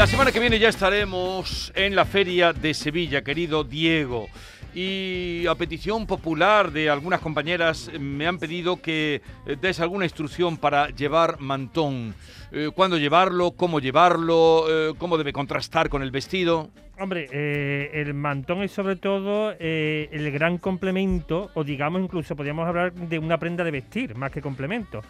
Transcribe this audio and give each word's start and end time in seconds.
La 0.00 0.06
semana 0.06 0.32
que 0.32 0.40
viene 0.40 0.58
ya 0.58 0.70
estaremos 0.70 1.70
en 1.74 1.94
la 1.94 2.06
feria 2.06 2.54
de 2.54 2.72
Sevilla, 2.72 3.20
querido 3.20 3.64
Diego. 3.64 4.28
Y 4.74 5.46
a 5.48 5.54
petición 5.56 6.06
popular 6.06 6.70
de 6.70 6.88
algunas 6.88 7.20
compañeras 7.20 7.90
me 7.98 8.26
han 8.26 8.38
pedido 8.38 8.80
que 8.80 9.20
eh, 9.46 9.56
des 9.60 9.80
alguna 9.80 10.04
instrucción 10.04 10.56
para 10.58 10.90
llevar 10.90 11.40
mantón. 11.40 12.14
Eh, 12.52 12.70
¿Cuándo 12.74 12.96
llevarlo? 12.96 13.52
¿Cómo 13.52 13.80
llevarlo? 13.80 14.66
eh, 14.68 14.94
¿Cómo 14.96 15.18
debe 15.18 15.32
contrastar 15.32 15.88
con 15.88 16.02
el 16.02 16.12
vestido? 16.12 16.70
Hombre, 17.00 17.28
eh, 17.32 17.90
el 17.94 18.14
mantón 18.14 18.62
es 18.62 18.72
sobre 18.72 18.94
todo 18.94 19.54
eh, 19.58 20.08
el 20.12 20.30
gran 20.30 20.58
complemento, 20.58 21.50
o 21.54 21.64
digamos 21.64 22.02
incluso 22.02 22.36
podríamos 22.36 22.68
hablar 22.68 22.92
de 22.92 23.18
una 23.18 23.38
prenda 23.38 23.64
de 23.64 23.70
vestir, 23.70 24.14
más 24.16 24.30
que 24.30 24.42
complemento. 24.42 25.00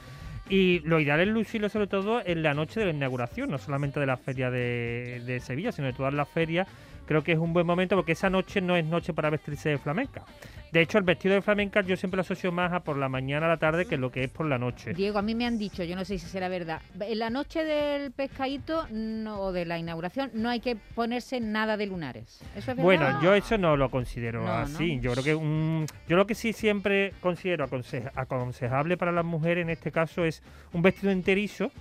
Y 0.48 0.80
lo 0.80 1.00
ideal 1.00 1.20
es 1.20 1.28
lucirlo 1.28 1.68
sobre 1.68 1.86
todo 1.86 2.22
en 2.24 2.42
la 2.42 2.54
noche 2.54 2.80
de 2.80 2.86
la 2.86 2.92
inauguración, 2.92 3.50
no 3.50 3.58
solamente 3.58 4.00
de 4.00 4.06
la 4.06 4.16
feria 4.16 4.50
de, 4.50 5.20
de 5.26 5.40
Sevilla, 5.40 5.70
sino 5.72 5.88
de 5.88 5.92
todas 5.92 6.14
las 6.14 6.28
ferias. 6.28 6.66
Creo 7.10 7.24
que 7.24 7.32
es 7.32 7.38
un 7.40 7.52
buen 7.52 7.66
momento 7.66 7.96
porque 7.96 8.12
esa 8.12 8.30
noche 8.30 8.60
no 8.60 8.76
es 8.76 8.84
noche 8.84 9.12
para 9.12 9.30
vestirse 9.30 9.70
de 9.70 9.78
flamenca. 9.78 10.22
De 10.70 10.80
hecho, 10.80 10.96
el 10.96 11.02
vestido 11.02 11.34
de 11.34 11.42
flamenca 11.42 11.80
yo 11.80 11.96
siempre 11.96 12.18
lo 12.18 12.20
asocio 12.20 12.52
más 12.52 12.72
a 12.72 12.84
por 12.84 12.96
la 12.96 13.08
mañana 13.08 13.46
a 13.46 13.48
la 13.48 13.56
tarde 13.56 13.86
que 13.86 13.96
lo 13.96 14.12
que 14.12 14.22
es 14.22 14.30
por 14.30 14.46
la 14.46 14.58
noche. 14.58 14.94
Diego, 14.94 15.18
a 15.18 15.22
mí 15.22 15.34
me 15.34 15.44
han 15.44 15.58
dicho, 15.58 15.82
yo 15.82 15.96
no 15.96 16.04
sé 16.04 16.20
si 16.20 16.26
será 16.28 16.48
verdad, 16.48 16.80
en 17.00 17.18
la 17.18 17.28
noche 17.28 17.64
del 17.64 18.12
pescadito 18.12 18.86
no, 18.92 19.40
o 19.40 19.50
de 19.52 19.64
la 19.66 19.76
inauguración 19.76 20.30
no 20.34 20.50
hay 20.50 20.60
que 20.60 20.76
ponerse 20.76 21.40
nada 21.40 21.76
de 21.76 21.86
lunares. 21.86 22.42
¿Eso 22.52 22.58
es 22.58 22.66
verdad? 22.76 22.82
Bueno, 22.84 23.20
yo 23.20 23.34
eso 23.34 23.58
no 23.58 23.76
lo 23.76 23.90
considero 23.90 24.42
No, 24.42 24.46
¿no? 24.46 24.52
así. 24.52 25.00
Yo 25.00 25.10
creo 25.10 25.24
que 25.24 25.34
un, 25.34 25.86
yo 26.08 26.16
lo 26.16 26.28
que 26.28 26.36
sí 26.36 26.52
siempre 26.52 27.12
considero 27.20 27.66
aconse- 27.66 28.08
aconsejable 28.14 28.96
para 28.96 29.10
las 29.10 29.24
mujeres 29.24 29.62
en 29.62 29.70
este 29.70 29.90
caso 29.90 30.24
es 30.24 30.44
un 30.72 30.82
vestido 30.82 31.10
enterizo 31.10 31.72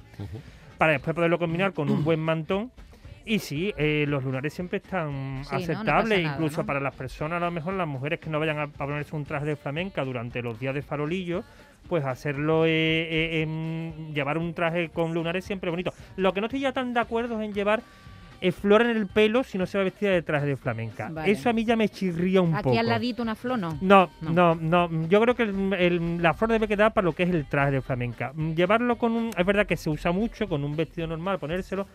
para 0.79 0.93
después 0.93 1.15
poderlo 1.15 1.37
combinar 1.37 1.73
con 1.73 1.91
un 1.91 2.03
buen 2.03 2.19
mantón. 2.19 2.71
Y 3.29 3.39
sí, 3.39 3.71
eh, 3.77 4.05
los 4.07 4.23
lunares 4.23 4.53
siempre 4.53 4.77
están 4.77 5.09
Sí, 5.09 5.13
¿no? 5.13 5.37
No 5.37 5.43
pasa 5.43 5.55
aceptables, 5.57 6.23
nada, 6.23 6.33
incluso 6.35 6.61
¿no? 6.61 6.65
para 6.65 6.79
las 6.79 6.95
personas, 6.95 7.41
a 7.41 7.45
lo 7.45 7.51
mejor 7.51 7.75
las 7.75 7.87
mujeres 7.87 8.19
que 8.19 8.29
no 8.29 8.39
vayan 8.39 8.57
a, 8.57 8.63
a 8.63 8.67
ponerse 8.67 9.15
un 9.15 9.23
traje 9.23 9.45
de 9.45 9.55
flamenca 9.55 10.03
durante 10.03 10.41
los 10.41 10.59
días 10.59 10.73
de 10.73 10.81
farolillo, 10.81 11.43
pues 11.87 12.03
hacerlo, 12.05 12.65
eh, 12.65 12.69
eh, 12.71 13.41
en- 13.43 14.13
llevar 14.15 14.37
un 14.39 14.53
traje 14.55 14.89
con 14.89 15.13
lunares 15.13 15.45
siempre 15.45 15.69
bonito. 15.69 15.93
Lo 16.17 16.33
que 16.33 16.41
no 16.41 16.47
estoy 16.47 16.61
ya 16.61 16.71
tan 16.71 16.93
de 16.93 16.99
acuerdo 17.01 17.39
es 17.39 17.45
en 17.47 17.53
llevar 17.53 17.81
eh, 18.41 18.51
flor 18.53 18.81
en 18.83 18.91
el 18.91 19.05
pelo 19.05 19.43
si 19.43 19.57
no 19.57 19.65
se 19.65 19.77
va 19.77 19.83
vestida 19.83 20.11
de 20.11 20.21
traje 20.21 20.45
de 20.45 20.55
flamenca. 20.55 21.09
Vale. 21.11 21.29
Eso 21.29 21.49
a 21.49 21.53
mí 21.53 21.65
ya 21.65 21.75
me 21.75 21.89
chirría 21.89 22.41
un 22.41 22.55
Aquí 22.55 22.63
poco. 22.63 22.79
al 22.79 22.87
ladito 22.87 23.21
una 23.21 23.35
flor, 23.35 23.59
no. 23.59 23.77
No, 23.81 24.09
No. 24.21 24.55
no, 24.55 24.87
no, 24.87 25.07
Yo 25.09 25.19
creo 25.21 25.35
que 25.35 25.43
el- 25.43 25.73
el- 25.73 26.21
la 26.21 26.33
flor 26.33 26.49
debe 26.51 26.67
quedar 26.67 26.93
para 26.93 27.05
lo 27.05 27.11
que 27.13 27.23
es 27.23 27.29
el 27.31 27.45
traje 27.47 27.71
de 27.71 27.81
flamenca. 27.81 28.31
Llevarlo 28.55 28.97
con 28.97 29.11
un. 29.11 29.31
Es 29.37 29.45
verdad 29.45 29.67
que 29.67 29.75
se 29.77 29.89
usa 29.89 30.11
mucho 30.13 30.47
con 30.47 30.63
un 30.63 30.75
vestido 30.75 31.05
normal, 31.05 31.37
ponérselo. 31.37 31.85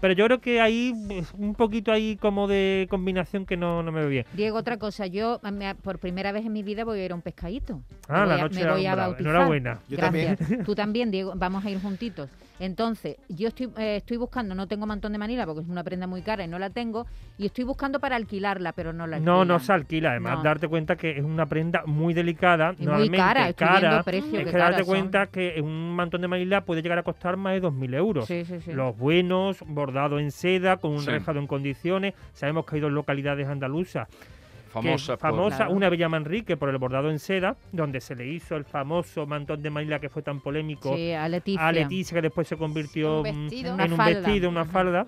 Pero 0.00 0.14
yo 0.14 0.24
creo 0.26 0.40
que 0.40 0.60
ahí, 0.60 0.92
un 1.36 1.54
poquito 1.54 1.92
ahí 1.92 2.16
como 2.16 2.48
de 2.48 2.86
combinación 2.90 3.44
que 3.46 3.56
no, 3.56 3.82
no 3.82 3.92
me 3.92 4.00
ve 4.02 4.08
bien. 4.08 4.24
Diego, 4.32 4.56
otra 4.58 4.78
cosa, 4.78 5.06
yo 5.06 5.40
me- 5.52 5.74
por 5.74 5.98
primera 5.98 6.32
vez 6.32 6.46
en 6.46 6.52
mi 6.52 6.62
vida 6.62 6.84
voy 6.84 7.00
a 7.00 7.04
ir 7.04 7.12
a 7.12 7.14
un 7.14 7.22
pescadito. 7.22 7.82
Ah, 8.08 8.20
Me 8.22 8.26
la 8.26 8.26
voy 8.26 8.32
a- 8.32 8.42
noche 8.44 8.54
me 8.54 8.60
de 8.60 8.66
la 8.66 8.72
voy 8.72 8.86
a 8.86 8.94
bautizar. 8.94 9.26
Enhorabuena. 9.32 9.78
Yo 9.88 9.96
Gracias. 9.98 10.38
Tú 10.64 10.74
también, 10.74 11.10
Diego, 11.10 11.32
vamos 11.36 11.64
a 11.64 11.70
ir 11.70 11.80
juntitos. 11.80 12.28
Entonces, 12.58 13.16
yo 13.30 13.48
estoy, 13.48 13.70
eh, 13.78 13.96
estoy 13.96 14.18
buscando, 14.18 14.54
no 14.54 14.66
tengo 14.68 14.84
mantón 14.84 15.12
de 15.12 15.18
Manila 15.18 15.46
porque 15.46 15.62
es 15.62 15.68
una 15.68 15.82
prenda 15.82 16.06
muy 16.06 16.20
cara 16.20 16.44
y 16.44 16.48
no 16.48 16.58
la 16.58 16.68
tengo, 16.68 17.06
y 17.38 17.46
estoy 17.46 17.64
buscando 17.64 18.00
para 18.00 18.16
alquilarla, 18.16 18.72
pero 18.74 18.92
no 18.92 19.06
la 19.06 19.18
No, 19.18 19.46
no 19.46 19.54
alquilan. 19.54 19.60
se 19.60 19.72
alquila. 19.72 20.10
Además, 20.10 20.36
No. 20.38 20.42
darte 20.42 20.68
cuenta 20.68 20.96
que 20.96 21.12
es 21.16 21.24
una 21.24 21.46
prenda 21.46 21.84
muy 21.86 22.12
delicada. 22.12 22.72
Y 22.74 22.80
muy 22.82 22.86
normalmente 22.86 23.16
cara, 23.16 23.48
estoy 23.48 23.66
cara. 23.66 24.02
precios 24.02 24.34
es 24.34 24.44
que 24.44 24.50
que 24.50 24.58
darte 24.58 24.84
son. 24.84 24.86
cuenta 24.88 25.26
que 25.28 25.58
un 25.62 25.94
mantón 25.96 26.20
de 26.20 26.28
Manila 26.28 26.60
puede 26.66 26.82
llegar 26.82 26.98
a 26.98 27.02
costar 27.02 27.38
más 27.38 27.54
de 27.54 27.60
2.000 27.62 27.94
euros. 27.94 28.26
Sí, 28.26 28.44
sí, 28.44 28.60
sí. 28.60 28.72
Los 28.72 28.94
buenos, 28.96 29.60
bordados 29.66 29.89
en 30.18 30.30
seda, 30.30 30.76
con 30.78 30.92
un 30.92 31.00
Sí. 31.00 31.10
rejado 31.10 31.38
en 31.38 31.46
condiciones. 31.46 32.14
Sabemos 32.32 32.64
que 32.66 32.76
hay 32.76 32.80
dos 32.80 32.92
localidades 32.92 33.46
andaluzas. 33.48 34.08
que 34.08 34.72
Famosa. 34.74 35.16
por- 35.16 35.20
famosa 35.32 35.56
Claro. 35.56 35.72
una 35.72 35.88
Villa 35.88 36.08
Manrique 36.08 36.56
por 36.56 36.68
el 36.68 36.78
bordado 36.78 37.10
en 37.10 37.18
seda, 37.18 37.56
donde 37.72 38.00
se 38.00 38.14
le 38.14 38.24
hizo 38.28 38.54
el 38.54 38.64
famoso 38.64 39.26
mantón 39.26 39.60
de 39.62 39.68
Manila 39.68 39.98
que 39.98 40.08
fue 40.08 40.22
tan 40.22 40.38
polémico 40.40 40.94
Sí, 40.94 41.10
a 41.12 41.28
Leticia. 41.28 41.66
a 41.66 41.72
Leticia, 41.72 42.14
que 42.14 42.22
después 42.22 42.46
se 42.46 42.56
convirtió 42.56 43.16
Un 43.16 43.22
vestido. 43.24 43.74
En 43.80 43.90
un 43.90 43.96
falda. 43.96 44.20
vestido, 44.20 44.48
una 44.48 44.64
falda. 44.64 45.06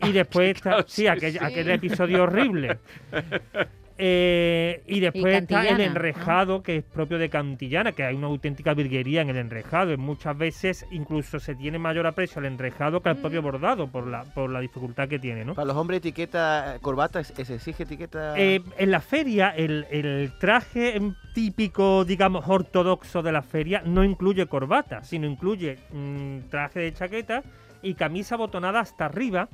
Y 0.00 0.10
después 0.12 0.56
está, 0.56 0.70
Claro, 0.70 0.84
sí, 0.88 1.02
sí, 1.02 1.06
aquel, 1.06 1.32
sí. 1.34 1.38
aquel 1.40 1.70
episodio 1.70 2.24
horrible. 2.24 2.78
Eh, 3.98 4.82
y 4.86 5.00
después 5.00 5.42
está 5.42 5.66
el 5.68 5.80
enrejado, 5.80 6.62
que 6.62 6.76
es 6.76 6.84
propio 6.84 7.18
de 7.18 7.30
Cantillana, 7.30 7.92
que 7.92 8.04
hay 8.04 8.14
una 8.14 8.26
auténtica 8.26 8.74
virguería 8.74 9.22
en 9.22 9.30
el 9.30 9.36
enrejado. 9.36 9.92
Y 9.92 9.96
muchas 9.96 10.36
veces 10.36 10.86
incluso 10.90 11.38
se 11.38 11.54
tiene 11.54 11.78
mayor 11.78 12.06
aprecio 12.06 12.40
al 12.40 12.46
enrejado 12.46 13.02
que 13.02 13.08
al 13.08 13.16
propio 13.16 13.42
bordado 13.42 13.88
por 13.88 14.06
la, 14.06 14.24
por 14.24 14.50
la 14.50 14.60
dificultad 14.60 15.08
que 15.08 15.18
tiene, 15.18 15.44
¿no? 15.44 15.54
Para 15.54 15.66
los 15.66 15.76
hombres 15.76 15.98
etiqueta, 15.98 16.78
corbata, 16.82 17.22
¿se 17.24 17.54
exige 17.54 17.84
etiqueta? 17.84 18.34
Eh, 18.36 18.60
en 18.76 18.90
la 18.90 19.00
feria, 19.00 19.50
el, 19.50 19.86
el 19.90 20.32
traje 20.38 21.00
típico, 21.34 22.04
digamos, 22.04 22.44
ortodoxo 22.48 23.22
de 23.22 23.32
la 23.32 23.42
feria 23.42 23.82
no 23.84 24.04
incluye 24.04 24.46
corbata, 24.46 25.02
sino 25.04 25.26
incluye 25.26 25.78
mm, 25.92 26.48
traje 26.50 26.80
de 26.80 26.92
chaqueta 26.92 27.42
y 27.82 27.94
camisa 27.94 28.36
botonada 28.36 28.80
hasta 28.80 29.06
arriba. 29.06 29.48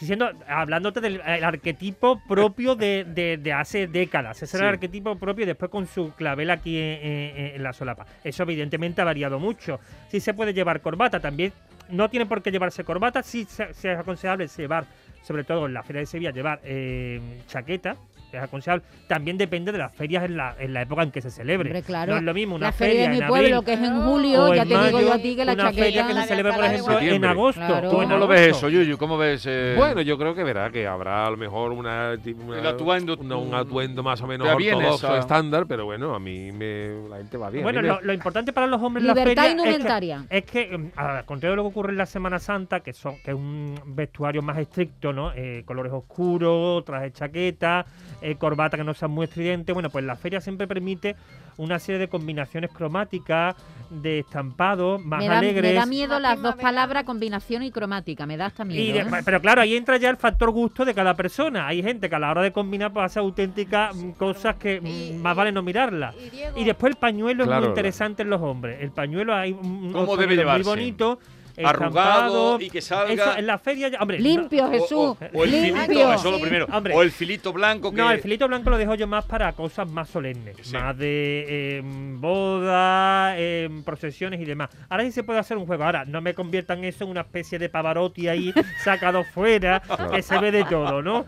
Diciendo, 0.00 0.30
hablándote 0.46 1.00
del 1.00 1.20
el 1.24 1.44
arquetipo 1.44 2.20
propio 2.28 2.74
de, 2.74 3.04
de- 3.04 3.38
de 3.38 3.52
hace 3.52 3.86
décadas. 3.86 4.42
Ese 4.42 4.56
era 4.56 4.68
el 4.68 4.74
arquetipo 4.74 5.16
propio 5.16 5.44
y 5.44 5.46
después 5.46 5.70
con 5.70 5.86
su 5.86 6.12
clavel 6.12 6.50
aquí 6.50 6.76
en, 6.76 6.84
en- 7.02 7.54
en 7.56 7.62
la 7.62 7.72
solapa. 7.72 8.06
Eso 8.24 8.42
evidentemente 8.42 9.00
ha 9.00 9.04
variado 9.04 9.38
mucho. 9.38 9.80
Sí 10.08 10.20
se 10.20 10.34
puede 10.34 10.52
llevar 10.52 10.80
corbata, 10.80 11.20
también 11.20 11.52
no 11.90 12.10
tiene 12.10 12.26
por 12.26 12.42
qué 12.42 12.50
llevarse 12.50 12.84
corbata, 12.84 13.22
sí, 13.22 13.44
se- 13.48 13.70
es 13.70 13.84
aconsejable 13.86 14.46
llevar, 14.48 14.84
sobre 15.22 15.44
todo 15.44 15.66
en 15.66 15.72
la 15.74 15.82
Feria 15.82 16.00
de 16.00 16.06
Sevilla, 16.06 16.30
llevar 16.30 16.60
eh, 16.64 17.20
chaqueta, 17.46 17.96
es 18.36 18.42
aconsejable. 18.42 18.84
También 19.06 19.38
depende 19.38 19.72
de 19.72 19.78
las 19.78 19.94
ferias 19.94 20.24
en 20.24 20.36
la, 20.36 20.54
en 20.58 20.74
la 20.74 20.82
época 20.82 21.02
en 21.02 21.10
que 21.10 21.20
se 21.22 21.30
celebre. 21.30 21.70
Hombre, 21.70 21.82
claro. 21.82 22.12
No 22.12 22.18
es 22.18 22.24
lo 22.24 22.34
mismo 22.34 22.56
una 22.56 22.66
la 22.66 22.72
feria 22.72 23.00
de 23.00 23.04
en 23.06 23.10
mi 23.12 23.16
abril 23.22 23.28
pueblo, 23.28 23.62
que 23.62 23.72
es 23.72 23.80
en 23.80 24.02
julio, 24.02 24.44
o 24.44 24.54
ya 24.54 24.62
en 24.62 24.68
te 24.68 24.74
digo 24.74 24.86
yo 24.90 24.92
mayo, 24.96 25.12
a 25.14 25.18
ti 25.18 25.36
que 25.36 25.44
la 25.44 25.52
una 25.54 25.62
chaqueta... 25.64 25.82
feria 25.84 26.06
que 26.06 26.14
se 26.14 26.22
celebra, 26.26 26.54
por 26.54 26.64
ejemplo, 26.64 26.98
en 27.00 27.24
agosto. 27.24 27.60
Claro. 27.66 27.90
en 27.90 27.96
¿Cómo 28.08 28.16
lo 28.18 28.26
ves 28.26 28.56
eso, 28.56 28.68
Yuyu? 28.68 28.98
¿Cómo 28.98 29.16
ves? 29.18 29.44
eh, 29.48 29.74
Bueno, 29.76 30.00
yo 30.02 30.18
creo 30.18 30.34
que 30.34 30.44
verá 30.44 30.70
que 30.70 30.86
habrá 30.86 31.26
a 31.26 31.30
lo 31.30 31.36
mejor 31.36 31.72
una, 31.72 32.12
El 32.12 32.66
atuendo, 32.66 33.16
una- 33.18 33.36
un 33.36 33.54
atuendo 33.54 34.02
más 34.02 34.20
o 34.20 34.26
menos 34.26 34.48
ortodoxo, 34.48 35.16
estándar, 35.16 35.66
pero 35.66 35.84
bueno, 35.86 36.14
a 36.14 36.18
mí 36.18 36.52
me, 36.52 37.08
la 37.08 37.16
gente 37.18 37.36
va 37.36 37.50
bien. 37.50 37.62
Bueno, 37.64 37.80
me- 37.82 37.88
lo, 38.02 38.12
importante 38.12 38.52
para 38.52 38.66
los 38.66 38.82
hombres 38.82 39.02
en 39.02 39.08
la 39.08 39.14
Libertad 39.14 39.42
feria 39.44 39.50
es 39.50 39.62
que- 39.62 39.68
indumentaria. 39.70 40.26
es 40.30 40.44
que, 40.44 40.78
mm, 40.78 40.90
al 40.96 41.24
contrario 41.24 41.52
de 41.52 41.56
lo 41.56 41.62
que 41.64 41.68
ocurre 41.68 41.90
en 41.92 41.98
la 41.98 42.06
Semana 42.06 42.38
Santa, 42.38 42.80
que 42.80 42.92
son 42.92 43.16
que 43.24 43.30
es 43.30 43.36
un 43.36 43.74
vestuario 43.86 44.42
más 44.42 44.58
estricto, 44.58 45.12
¿no? 45.12 45.32
Eh, 45.34 45.62
colores 45.64 45.92
oscuros, 45.92 46.84
traje 46.84 47.12
chaqueta, 47.12 47.86
eh, 48.22 48.36
corbata 48.36 48.76
que 48.76 48.84
no 48.84 48.94
sea 48.94 49.08
muy 49.08 49.24
estridente. 49.24 49.72
Bueno, 49.72 49.90
pues 49.90 50.04
la 50.04 50.16
feria 50.16 50.40
siempre 50.40 50.66
permite 50.66 51.16
una 51.56 51.78
serie 51.78 51.98
de 51.98 52.08
combinaciones 52.08 52.70
cromáticas, 52.72 53.56
de 53.90 54.20
estampados, 54.20 55.02
más 55.04 55.20
me, 55.20 55.28
da, 55.28 55.38
alegres. 55.38 55.62
me 55.72 55.72
da 55.74 55.86
miedo 55.86 56.18
las 56.20 56.40
dos 56.40 56.54
palabras 56.56 57.04
combinación 57.04 57.62
y 57.62 57.70
cromática, 57.70 58.26
me 58.26 58.36
da 58.36 58.46
hasta 58.46 58.64
miedo. 58.64 58.82
Y 58.82 58.92
de- 58.92 59.00
¿eh? 59.00 59.22
Pero 59.24 59.40
claro, 59.40 59.62
ahí 59.62 59.76
entra 59.76 59.96
ya 59.96 60.10
el 60.10 60.16
factor 60.16 60.50
gusto 60.50 60.84
de 60.84 60.94
cada 60.94 61.14
persona. 61.14 61.66
Hay 61.66 61.82
gente 61.82 62.08
que 62.08 62.14
a 62.14 62.18
la 62.18 62.30
hora 62.30 62.42
de 62.42 62.52
combinar 62.52 62.92
pues, 62.92 63.06
hace 63.06 63.18
auténticas 63.18 63.94
mm, 63.96 64.10
cosas 64.12 64.56
que 64.56 64.80
mm, 64.80 64.86
Y- 64.86 65.12
más 65.14 65.34
vale 65.34 65.52
no 65.52 65.62
mirarlas. 65.62 66.14
Y, 66.56 66.64
después 66.64 66.92
el 66.92 66.96
pañuelo 66.98 67.44
es 67.44 67.50
muy 67.50 67.66
interesante 67.68 68.22
en 68.22 68.30
los 68.30 68.40
hombres. 68.40 68.80
El 68.82 68.90
pañuelo 68.92 69.34
hay 69.34 69.52
un 69.52 69.92
¿Cómo 69.92 70.16
debe 70.16 70.44
muy 70.44 70.62
bonito, 70.62 71.18
Arrugado 71.64 72.60
y 72.60 72.70
que 72.70 72.80
salga. 72.80 73.12
Eso 73.12 73.38
en 73.38 73.46
la 73.46 73.58
feria, 73.58 73.88
ya- 73.88 73.98
hombre, 74.00 74.18
Limpio, 74.18 74.70
Jesús, 74.70 74.90
o, 74.92 75.18
o 75.34 75.44
el 75.44 75.50
limpio. 75.50 75.82
filito, 75.84 76.12
eso 76.12 76.28
es 76.28 76.34
lo 76.34 76.40
primero. 76.40 76.66
Hombre. 76.72 76.94
O 76.94 77.02
el 77.02 77.10
filito 77.10 77.52
blanco 77.52 77.90
que. 77.90 77.96
No, 77.98 78.10
el 78.10 78.20
filito 78.20 78.46
blanco 78.48 78.70
lo 78.70 78.78
dejo 78.78 78.94
yo 78.94 79.06
más 79.06 79.24
para 79.24 79.52
cosas 79.52 79.88
más 79.90 80.08
solemnes, 80.08 80.56
Sí. 80.62 80.74
más 80.76 80.96
de 80.96 81.44
eh, 81.48 81.82
bodas, 81.84 83.34
eh, 83.38 83.68
procesiones 83.84 84.40
y 84.40 84.44
demás. 84.44 84.70
Ahora 84.88 85.04
sí 85.04 85.12
se 85.12 85.22
puede 85.22 85.38
hacer 85.38 85.56
un 85.56 85.66
juego. 85.66 85.84
Ahora, 85.84 86.04
no 86.04 86.20
me 86.20 86.34
conviertan 86.34 86.84
eso 86.84 87.04
en 87.04 87.10
una 87.10 87.20
especie 87.22 87.58
de 87.58 87.68
Pavarotti 87.68 88.28
ahí 88.28 88.52
sacado 88.84 89.24
fuera, 89.24 89.82
que 90.12 90.22
se 90.22 90.38
ve 90.38 90.50
de 90.50 90.64
todo, 90.64 91.02
¿no? 91.02 91.24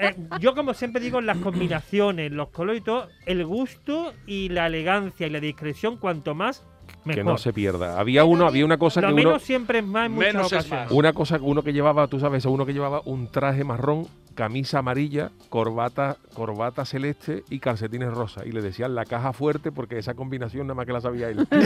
Eh, 0.00 0.14
yo, 0.40 0.54
como 0.54 0.74
siempre 0.74 1.00
digo, 1.02 1.20
las 1.20 1.38
combinaciones, 1.38 2.32
los 2.32 2.48
colores 2.48 2.80
y 2.82 2.84
todo, 2.84 3.08
el 3.26 3.44
gusto 3.44 4.12
y 4.26 4.48
la 4.48 4.66
elegancia 4.66 5.26
y 5.26 5.30
la 5.30 5.40
discreción, 5.40 5.96
cuanto 5.96 6.34
más, 6.34 6.64
mejor. 7.04 7.14
que 7.20 7.24
no 7.24 7.38
se 7.38 7.52
pierda. 7.52 7.98
Había 7.98 8.24
uno, 8.24 8.46
había 8.46 8.64
una 8.64 8.78
cosa 8.78 9.00
Lo 9.00 9.08
que 9.08 9.14
uno, 9.14 9.22
menos 9.24 9.42
siempre 9.42 9.78
es 9.80 9.84
más 9.86 10.06
en 10.06 10.12
muchas 10.12 10.34
Menos 10.34 10.52
es 10.52 10.70
más. 10.70 10.90
una 10.90 11.12
cosa, 11.12 11.38
uno 11.40 11.62
que 11.62 11.72
llevaba, 11.72 12.06
tú 12.08 12.18
sabes, 12.20 12.44
uno 12.44 12.64
que 12.66 12.72
llevaba 12.72 13.00
un 13.04 13.28
traje 13.30 13.64
marrón, 13.64 14.06
camisa 14.34 14.78
amarilla, 14.80 15.30
corbata, 15.48 16.16
corbata 16.34 16.84
celeste 16.84 17.44
y 17.50 17.60
calcetines 17.60 18.12
rosa. 18.12 18.42
Y 18.44 18.52
le 18.52 18.62
decían 18.62 18.94
la 18.94 19.04
caja 19.04 19.32
fuerte 19.32 19.70
porque 19.70 19.98
esa 19.98 20.14
combinación 20.14 20.66
nada 20.66 20.74
más 20.74 20.86
que 20.86 20.92
la 20.92 21.00
sabía 21.00 21.28
él. 21.28 21.46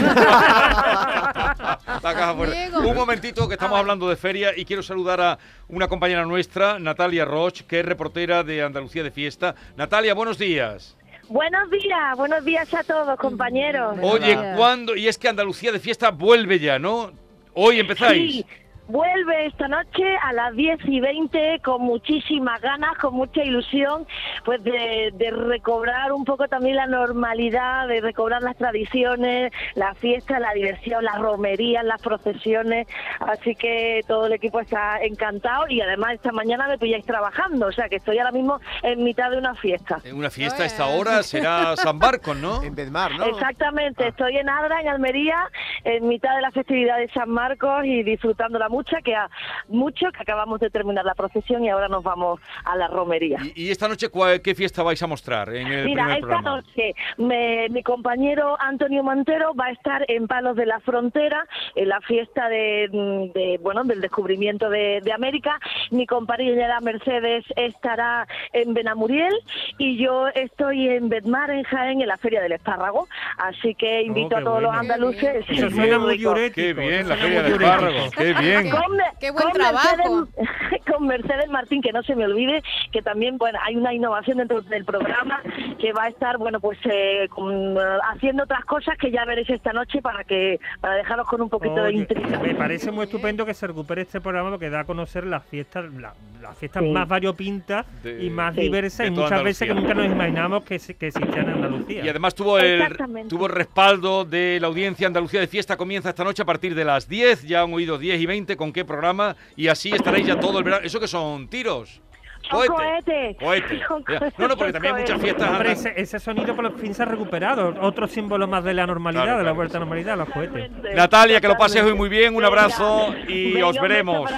La 2.02 2.14
caja 2.14 2.34
fuerte. 2.34 2.54
Diego. 2.56 2.80
Un 2.88 2.94
momentito 2.96 3.48
que 3.48 3.54
estamos 3.54 3.76
Ah, 3.76 3.80
hablando 3.80 4.08
de 4.08 4.16
feria 4.16 4.50
y 4.56 4.64
quiero 4.64 4.82
saludar 4.82 5.20
a 5.20 5.38
una 5.68 5.88
compañera 5.88 6.24
nuestra, 6.24 6.78
Natalia 6.78 7.24
Roch, 7.24 7.62
que 7.62 7.80
es 7.80 7.86
reportera 7.86 8.42
de 8.44 8.62
Andalucía 8.62 9.02
de 9.02 9.10
Fiesta. 9.10 9.54
Natalia, 9.76 10.14
buenos 10.14 10.38
días. 10.38 10.96
Buenos 11.28 11.70
días, 11.70 12.16
buenos 12.16 12.44
días 12.44 12.72
a 12.72 12.82
todos, 12.82 13.18
compañeros. 13.18 13.98
Oye. 14.02 14.36
¿cuándo? 14.56 14.96
Y 14.96 15.08
es 15.08 15.18
que 15.18 15.28
Andalucía 15.28 15.72
de 15.72 15.78
fiesta 15.78 16.10
vuelve 16.10 16.58
ya, 16.58 16.78
¿no? 16.78 17.12
Hoy 17.52 17.80
empezáis. 17.80 18.36
Sí, 18.36 18.46
vuelve 18.88 19.46
esta 19.46 19.68
noche 19.68 20.16
a 20.22 20.32
las 20.32 20.54
10 20.56 20.78
y 20.86 21.00
20 21.00 21.60
con 21.62 21.82
muchísimas 21.82 22.60
ganas, 22.60 22.96
con 22.98 23.14
mucha 23.14 23.44
ilusión, 23.44 24.06
pues 24.44 24.62
de, 24.64 25.10
de 25.14 25.30
recobrar 25.30 26.12
un 26.12 26.24
poco 26.24 26.48
también 26.48 26.76
la 26.76 26.86
normalidad, 26.86 27.86
de 27.88 28.00
recobrar 28.00 28.42
las 28.42 28.56
tradiciones, 28.56 29.52
la 29.74 29.94
fiesta, 29.94 30.38
la 30.40 30.52
diversión, 30.52 31.04
las 31.04 31.18
romerías, 31.18 31.84
las 31.84 32.00
procesiones. 32.02 32.86
Así 33.20 33.54
que 33.54 34.00
todo 34.08 34.26
el 34.26 34.32
equipo 34.32 34.60
está 34.60 34.98
encantado 35.02 35.66
y 35.68 35.80
además 35.80 36.14
esta 36.14 36.32
mañana 36.32 36.66
me 36.68 36.78
pilláis 36.78 37.04
trabajando, 37.04 37.66
o 37.66 37.72
sea 37.72 37.88
que 37.88 37.96
estoy 37.96 38.18
ahora 38.18 38.32
mismo 38.32 38.60
en 38.82 39.04
mitad 39.04 39.30
de 39.30 39.38
una 39.38 39.54
fiesta. 39.54 39.98
En 40.04 40.16
una 40.16 40.30
fiesta 40.30 40.62
a 40.62 40.66
esta 40.66 40.86
hora 40.86 41.22
será 41.22 41.76
San 41.76 41.98
Marcos, 41.98 42.36
¿no? 42.36 42.62
En 42.68 42.74
Bedmar, 42.74 43.12
¿no? 43.12 43.24
Exactamente, 43.24 44.04
Ah. 44.04 44.08
estoy 44.08 44.36
en 44.36 44.48
Adra, 44.48 44.80
en 44.80 44.88
Almería, 44.88 45.36
en 45.84 46.08
mitad 46.08 46.34
de 46.36 46.42
la 46.42 46.50
festividad 46.50 46.98
de 46.98 47.08
San 47.10 47.30
Marcos 47.30 47.84
y 47.84 48.02
disfrutándola 48.02 48.68
mucho, 48.78 48.96
que, 49.04 49.14
a, 49.14 49.28
mucho, 49.68 50.06
que 50.12 50.22
acabamos 50.22 50.60
de 50.60 50.70
terminar 50.70 51.04
la 51.04 51.14
procesión 51.14 51.64
y 51.64 51.68
ahora 51.68 51.88
nos 51.88 52.02
vamos 52.04 52.40
a 52.64 52.76
la 52.76 52.86
romería. 52.86 53.38
¿Y, 53.54 53.64
y 53.66 53.70
esta 53.70 53.88
noche 53.88 54.08
cuál- 54.08 54.40
qué 54.40 54.54
fiesta 54.54 54.82
vais 54.84 55.02
a 55.02 55.06
mostrar 55.08 55.48
en 55.54 55.66
el 55.66 55.84
Mira, 55.86 56.04
esta 56.14 56.20
programa? 56.20 56.50
noche 56.56 56.94
me- 57.16 57.68
mi 57.70 57.82
compañero 57.82 58.56
Antonio 58.60 59.02
Montero 59.02 59.52
va 59.54 59.66
a 59.66 59.70
estar 59.72 60.04
en 60.08 60.26
Palos 60.28 60.54
de 60.56 60.66
la 60.66 60.78
Frontera, 60.80 61.44
en 61.74 61.88
la 61.88 62.00
fiesta 62.02 62.48
de, 62.48 62.88
de, 63.34 63.58
bueno 63.60 63.82
del 63.84 64.00
descubrimiento 64.00 64.70
de, 64.70 65.00
de 65.02 65.12
América. 65.12 65.58
Mi 65.90 66.06
compañera 66.06 66.80
Mercedes 66.80 67.44
estará 67.56 68.26
en 68.52 68.74
Benamuriel 68.74 69.34
y 69.78 69.96
yo 70.02 70.28
estoy 70.28 70.88
en 70.88 71.08
Bedmar, 71.08 71.50
en 71.50 71.64
Jaén, 71.64 72.00
en 72.00 72.08
la 72.08 72.16
Feria 72.16 72.40
del 72.40 72.52
Espárrago. 72.52 73.08
Así 73.38 73.74
que 73.76 74.02
invito 74.02 74.30
qué 74.30 74.36
a 74.36 74.44
todos 74.44 74.62
los 74.62 74.74
bueno. 74.74 74.94
anduces. 74.94 75.44
Eso 75.48 75.66
es 75.66 75.74
suena 75.74 75.98
muy. 75.98 76.18
Qué 76.52 76.72
bien, 76.74 77.08
la 77.08 77.16
feria 77.16 77.42
de 77.42 77.50
espárragos, 77.52 78.10
qué 78.10 78.32
bien. 78.34 78.70
Con 78.70 78.82
Qué 79.20 79.30
buen 79.30 79.44
con 79.44 79.52
trabajo. 79.52 80.26
Mercedes, 80.36 80.84
con 80.92 81.06
Mercedes 81.06 81.48
Martín, 81.48 81.82
que 81.82 81.92
no 81.92 82.02
se 82.02 82.14
me 82.16 82.24
olvide, 82.24 82.62
que 82.92 83.02
también 83.02 83.38
bueno, 83.38 83.58
hay 83.64 83.76
una 83.76 83.92
innovación 83.94 84.38
dentro 84.38 84.60
del 84.62 84.84
programa 84.84 85.40
que 85.78 85.92
va 85.92 86.04
a 86.04 86.08
estar 86.08 86.38
bueno 86.38 86.60
pues 86.60 86.78
eh, 86.84 87.28
con, 87.30 87.76
eh, 87.76 87.80
haciendo 88.12 88.44
otras 88.44 88.64
cosas 88.64 88.96
que 88.98 89.10
ya 89.10 89.24
veréis 89.24 89.48
esta 89.50 89.72
noche 89.72 90.02
para 90.02 90.24
que 90.24 90.58
para 90.80 90.94
dejaros 90.96 91.26
con 91.28 91.40
un 91.40 91.48
poquito 91.48 91.74
de 91.76 91.82
Oye, 91.88 91.98
intriga. 91.98 92.38
me 92.40 92.54
parece 92.54 92.90
muy 92.90 93.04
estupendo 93.04 93.46
que 93.46 93.54
se 93.54 93.66
recupere 93.66 94.02
este 94.02 94.20
programa 94.20 94.50
porque 94.50 94.70
da 94.70 94.80
a 94.80 94.84
conocer 94.84 95.24
las 95.26 95.44
fiestas, 95.44 95.84
la- 95.94 96.14
las 96.40 96.56
fiestas 96.56 96.82
Sí. 96.82 96.90
más 96.90 97.08
variopintas 97.08 97.86
De- 98.02 98.24
y 98.24 98.30
más 98.30 98.54
Sí. 98.54 98.62
diversas 98.62 99.06
y 99.08 99.10
muchas 99.10 99.42
veces 99.42 99.68
que 99.68 99.74
nunca 99.74 99.94
nos 99.94 100.06
imaginamos 100.06 100.64
que, 100.64 100.78
se- 100.78 100.94
que 100.96 101.08
existían 101.08 101.48
en 101.48 101.54
Andalucía. 101.54 102.04
Y 102.04 102.08
además 102.08 102.34
tuvo 102.34 102.58
el, 102.58 102.82
tuvo 103.28 103.46
el 103.46 103.52
respaldo 103.52 104.24
de 104.24 104.58
la 104.60 104.66
audiencia 104.68 105.06
Andalucía 105.06 105.40
de 105.40 105.46
Fiesta. 105.48 105.76
Comienza 105.76 106.08
esta 106.10 106.24
noche 106.24 106.42
a 106.42 106.46
partir 106.46 106.74
de 106.74 106.84
las 106.84 107.08
10. 107.08 107.42
Ya 107.44 107.62
han 107.62 107.72
oído 107.72 107.98
10 107.98 108.20
y 108.20 108.26
20 108.26 108.56
con 108.56 108.72
qué 108.72 108.84
programa. 108.84 109.36
Y 109.56 109.68
así 109.68 109.90
estaréis 109.90 110.26
ya 110.26 110.38
todo 110.38 110.58
el 110.58 110.64
verano. 110.64 110.84
¿Eso 110.84 111.00
que 111.00 111.08
son 111.08 111.48
tiros? 111.48 112.00
Son 112.42 112.66
cohetes. 112.66 113.36
Cohete. 113.38 113.80
Ya. 114.08 114.32
No, 114.38 114.48
no, 114.48 114.56
porque 114.56 114.72
también 114.72 114.94
hay 114.94 115.02
muchas 115.02 115.20
fiestas. 115.20 115.50
Hombre, 115.50 115.72
ese, 115.72 115.92
ese 115.96 116.18
sonido 116.18 116.54
por 116.56 116.78
fin 116.78 116.94
se 116.94 117.02
ha 117.02 117.06
recuperado. 117.06 117.74
Otro 117.80 118.06
símbolo 118.06 118.46
más 118.46 118.64
de 118.64 118.72
la 118.74 118.86
normalidad, 118.86 119.24
Claro, 119.24 119.38
de 119.38 119.44
la 119.44 119.50
claro 119.50 119.56
vuelta 119.56 119.76
a 119.76 119.80
la 119.80 119.84
normalidad, 119.86 120.16
los 120.16 120.28
cohetes. 120.30 120.70
Natalia, 120.94 121.40
que 121.40 121.48
lo 121.48 121.56
pases 121.56 121.82
hoy 121.82 121.94
muy 121.94 122.08
bien. 122.08 122.34
Un 122.34 122.44
abrazo 122.44 123.14
y 123.26 123.52
Venga, 123.52 123.66
os 123.66 123.80
veremos. 123.80 124.30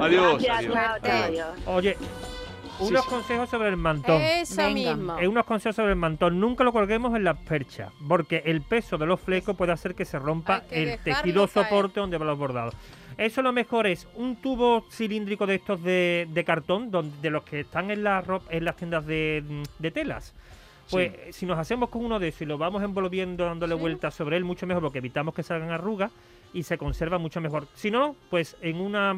Adiós, 0.00 0.46
adiós. 0.48 1.46
Oye, 1.66 1.96
unos 2.78 3.06
consejos 3.06 3.48
sobre 3.48 3.68
el 3.68 3.76
mantón. 3.76 4.20
Venga. 4.20 4.70
misma. 4.70 5.22
Eh, 5.22 5.28
unos 5.28 5.44
consejos 5.44 5.76
sobre 5.76 5.90
el 5.90 5.96
mantón. 5.96 6.38
Nunca 6.38 6.62
lo 6.64 6.72
colguemos 6.72 7.14
en 7.16 7.24
las 7.24 7.36
perchas, 7.38 7.90
porque 8.06 8.42
el 8.44 8.60
peso 8.62 8.98
de 8.98 9.06
los 9.06 9.20
flecos 9.20 9.56
puede 9.56 9.72
hacer 9.72 9.94
que 9.94 10.04
se 10.04 10.18
rompa 10.18 10.62
que 10.62 10.82
el 10.94 10.98
tejido 10.98 11.48
caer. 11.48 11.64
soporte 11.64 12.00
donde 12.00 12.18
van 12.18 12.28
los 12.28 12.38
bordados. 12.38 12.74
Eso 13.18 13.40
lo 13.42 13.52
mejor 13.52 13.86
es 13.86 14.06
un 14.14 14.36
tubo 14.36 14.84
cilíndrico 14.90 15.46
de 15.46 15.54
estos 15.56 15.82
de, 15.82 16.28
de 16.30 16.44
cartón, 16.44 16.90
donde, 16.90 17.16
de 17.22 17.30
los 17.30 17.44
que 17.44 17.60
están 17.60 17.90
en, 17.90 18.04
la 18.04 18.22
en 18.50 18.64
las 18.64 18.76
tiendas 18.76 19.06
de, 19.06 19.42
de 19.78 19.90
telas. 19.90 20.34
Pues 20.90 21.12
si 21.34 21.46
nos 21.46 21.58
hacemos 21.58 21.88
con 21.88 22.04
uno 22.04 22.18
de 22.20 22.28
esos 22.28 22.42
y 22.42 22.44
lo 22.46 22.58
vamos 22.58 22.82
envolviendo, 22.82 23.44
dándole 23.44 23.74
Sí. 23.74 23.80
vueltas 23.80 24.14
sobre 24.14 24.36
él, 24.36 24.44
mucho 24.44 24.66
mejor, 24.66 24.82
porque 24.82 24.98
evitamos 24.98 25.34
que 25.34 25.42
salgan 25.42 25.70
arrugas 25.70 26.12
y 26.52 26.62
se 26.62 26.78
conserva 26.78 27.18
mucho 27.18 27.40
mejor. 27.40 27.66
Si 27.74 27.90
no, 27.90 28.14
pues 28.30 28.56
en 28.60 28.80
una 28.80 29.16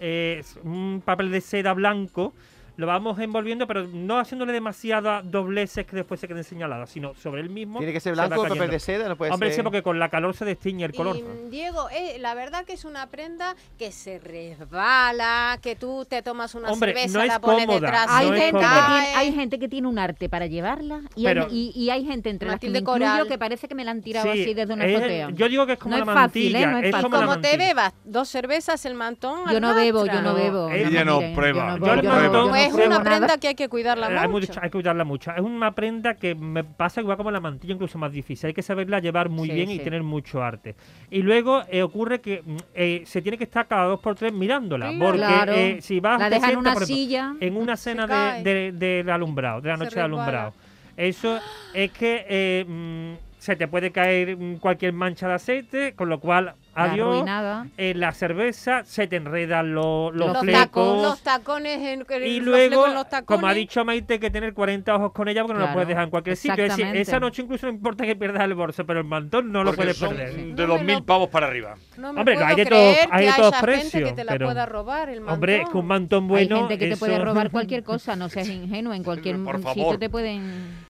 eh, 0.00 0.42
un 0.64 1.02
papel 1.04 1.30
de 1.30 1.40
seda 1.40 1.74
blanco 1.74 2.32
lo 2.76 2.86
vamos 2.86 3.18
envolviendo, 3.18 3.66
pero 3.66 3.86
no 3.86 4.18
haciéndole 4.18 4.52
demasiadas 4.52 5.28
dobleces 5.30 5.86
que 5.86 5.96
después 5.96 6.20
se 6.20 6.28
queden 6.28 6.44
señaladas, 6.44 6.90
sino 6.90 7.14
sobre 7.14 7.40
el 7.40 7.48
mismo. 7.50 7.78
Tiene 7.78 7.92
que 7.92 8.00
ser 8.00 8.14
se 8.14 8.20
blanco 8.20 8.42
o 8.42 8.48
papel 8.48 8.70
de 8.70 8.78
seda, 8.80 9.08
no 9.08 9.16
puede 9.16 9.32
Hombre, 9.32 9.48
sí, 9.50 9.56
ser. 9.56 9.64
porque 9.64 9.82
con 9.82 9.98
la 9.98 10.08
calor 10.10 10.34
se 10.34 10.44
destiñe 10.44 10.84
el 10.84 10.92
color. 10.94 11.16
Y, 11.16 11.24
Diego, 11.50 11.88
eh, 11.90 12.18
la 12.20 12.34
verdad 12.34 12.64
que 12.64 12.74
es 12.74 12.84
una 12.84 13.06
prenda 13.08 13.56
que 13.78 13.92
se 13.92 14.18
resbala, 14.18 15.58
que 15.62 15.76
tú 15.76 16.04
te 16.08 16.22
tomas 16.22 16.54
una 16.54 16.70
Hombre, 16.70 16.92
cerveza, 16.92 17.18
no 17.18 17.22
es 17.24 17.28
la 17.28 17.40
pones 17.40 17.66
cómoda, 17.66 17.80
detrás, 17.80 18.06
Hay, 18.10 18.26
no 18.30 18.36
gente 18.36 18.52
que 18.58 18.66
tiene, 18.86 19.14
hay 19.16 19.32
gente 19.32 19.58
que 19.58 19.68
tiene 19.68 19.88
un 19.88 19.98
arte 19.98 20.28
para 20.28 20.46
llevarla 20.46 21.00
y, 21.14 21.24
Pero- 21.24 21.46
hay, 21.46 21.72
y, 21.74 21.80
y 21.84 21.90
hay 21.90 22.04
gente 22.04 22.30
entre 22.30 22.48
las 22.48 22.60
que 22.60 22.70
me 22.70 22.80
incluyo 22.80 23.26
que 23.26 23.38
parece 23.38 23.68
que 23.68 23.74
me 23.74 23.84
la 23.84 23.90
han 23.92 24.02
tirado 24.02 24.32
Sí, 24.32 24.42
así 24.42 24.54
desde 24.54 24.74
una 24.74 24.84
azotea. 24.84 25.30
yo 25.30 25.48
digo 25.48 25.66
que 25.66 25.72
es 25.74 25.78
como 25.78 25.96
No 25.96 26.04
la 26.04 26.12
es 26.12 26.18
fácil, 26.18 26.52
mantilla. 26.52 26.60
¿eh? 26.60 26.66
No 26.72 26.78
es 26.78 26.84
es 26.86 27.02
como 27.02 27.16
Como 27.16 27.20
te 27.20 27.26
mantilla. 27.48 27.56
bebas 27.56 27.92
dos 28.04 28.28
cervezas, 28.28 28.84
el 28.84 28.94
mantón 28.94 29.50
Yo 29.50 29.60
no 29.60 29.74
bebo, 29.74 30.06
yo 30.06 30.22
no 30.22 30.34
bebo. 30.34 30.70
Ella 30.70 31.04
no 31.04 31.20
prueba, 31.34 31.78
Yo 31.78 31.96
no, 32.02 32.48
es 32.66 32.74
una 32.74 32.88
nada. 32.88 33.04
prenda 33.04 33.38
que 33.38 33.48
hay 33.48 33.54
que 33.54 33.68
cuidarla 33.68 34.24
Eh, 34.24 34.28
mucho. 34.28 34.52
hay 34.60 34.68
que 34.68 34.70
cuidarla 34.70 35.04
mucho. 35.04 35.30
Es 35.32 35.40
una 35.40 35.72
prenda 35.74 36.14
que 36.14 36.34
me 36.34 36.64
pasa 36.64 37.00
igual 37.00 37.16
como 37.16 37.30
la 37.30 37.40
mantilla, 37.40 37.74
incluso 37.74 37.98
más 37.98 38.12
difícil. 38.12 38.48
Hay 38.48 38.54
que 38.54 38.62
saberla 38.62 39.00
llevar 39.00 39.28
muy 39.28 39.48
Sí, 39.48 39.54
bien 39.54 39.70
y 39.70 39.78
tener 39.78 40.02
mucho 40.02 40.42
arte. 40.42 40.74
Y 41.10 41.22
luego 41.22 41.62
eh, 41.70 41.82
ocurre 41.82 42.20
que 42.20 42.42
mm, 42.44 42.56
eh, 42.74 43.02
se 43.06 43.22
tiene 43.22 43.38
que 43.38 43.44
estar 43.44 43.66
cada 43.66 43.84
dos 43.86 44.00
por 44.00 44.14
tres 44.14 44.32
mirándola. 44.32 44.90
Sí, 44.90 44.98
porque 44.98 45.18
Claro. 45.18 45.52
eh, 45.54 45.78
si 45.80 46.00
vas 46.00 46.18
La 46.20 46.30
dejan 46.30 46.50
en 46.50 46.56
una 46.58 46.70
ejemplo, 46.70 46.86
silla. 46.86 47.34
en 47.40 47.56
una 47.56 47.76
cena 47.76 48.06
cae. 48.06 48.42
de, 48.42 48.72
de- 48.72 48.72
del 48.72 49.10
alumbrado, 49.10 49.60
de 49.60 49.68
la 49.68 49.76
noche 49.76 49.94
de 49.96 50.00
alumbrado. 50.02 50.52
Eso 50.96 51.38
es 51.74 51.92
que 51.92 52.64
mm, 52.66 53.35
se 53.46 53.54
te 53.54 53.68
puede 53.68 53.92
caer 53.92 54.36
cualquier 54.60 54.92
mancha 54.92 55.28
de 55.28 55.34
aceite, 55.34 55.94
con 55.94 56.08
lo 56.08 56.18
cual, 56.18 56.54
La 56.74 56.82
adiós. 56.82 57.06
arruinada. 57.14 57.68
En 57.76 58.00
la 58.00 58.10
cerveza 58.10 58.82
se 58.82 59.06
te 59.06 59.14
enredan 59.16 59.72
los, 59.72 60.12
los, 60.12 60.26
Los 60.26 60.32
los, 60.32 60.40
flecos. 60.42 60.60
tacos, 60.64 61.02
los 61.02 61.20
tacones, 61.22 61.78
en, 61.78 62.04
Y 62.24 62.40
los 62.40 62.44
luego, 62.46 62.66
flecos 62.68 62.88
en 62.88 62.94
los 62.94 63.08
tacones. 63.08 63.26
como 63.26 63.46
ha 63.46 63.54
dicho 63.54 63.84
Maite, 63.84 64.14
hay 64.14 64.18
que 64.18 64.30
tener 64.32 64.52
40 64.52 64.96
ojos 64.96 65.12
con 65.12 65.28
ella 65.28 65.42
porque 65.42 65.54
no 65.54 65.60
lo 65.60 65.64
Claro, 65.66 65.74
puedes 65.74 65.88
dejar 65.88 66.04
en 66.04 66.10
cualquier 66.10 66.36
sitio. 66.36 66.64
Es 66.64 66.76
decir, 66.76 66.96
esa 66.96 67.20
noche 67.20 67.42
incluso 67.42 67.66
no 67.68 67.72
importa 67.72 68.04
que 68.04 68.16
pierdas 68.16 68.42
el 68.42 68.54
bolso, 68.54 68.84
pero 68.84 68.98
el 68.98 69.06
mantón 69.06 69.52
no 69.52 69.60
lo 69.62 69.70
Porque 69.70 69.76
puedes 69.82 69.96
son 69.96 70.16
perder. 70.16 70.34
de 70.34 70.66
No 70.66 70.74
me 70.78 70.82
2.000 70.82 70.94
lo- 70.98 71.04
pavos 71.04 71.28
para 71.28 71.46
arriba. 71.46 71.76
No 71.96 72.12
me 72.12 72.18
Hombre, 72.18 72.34
puedo 72.34 72.46
hay 72.48 72.56
de 72.56 72.66
creer 72.66 72.96
todos- 72.96 73.08
hay 73.12 73.26
de 73.26 73.32
todos 73.32 73.54
precios, 73.62 74.08
que 74.10 74.16
te 74.16 74.24
la 74.24 74.32
pero- 74.32 74.46
pueda 74.46 74.66
robar 74.66 75.08
el 75.08 75.20
mantón. 75.20 75.34
Hombre, 75.34 75.62
es 75.62 75.68
que 75.68 75.78
un 75.78 75.86
mantón 75.86 76.26
bueno. 76.26 76.54
hay 76.56 76.60
gente 76.62 76.78
que 76.78 76.88
te 76.88 76.96
puede 76.96 77.14
eso- 77.14 77.24
robar 77.24 77.50
cualquier 77.52 77.84
cosa, 77.84 78.16
no 78.16 78.28
seas 78.28 78.48
ingenuo, 78.48 78.92
en 78.92 79.04
cualquier 79.04 79.36
Por 79.38 79.62
sitio 79.72 79.98
te 80.00 80.10
pueden... 80.10 80.84